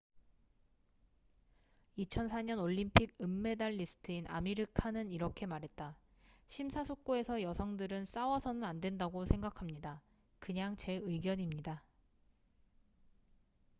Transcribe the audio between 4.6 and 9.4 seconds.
칸은 이렇게 말했다 "심사숙고해서 여성들은 싸워서는 안된다고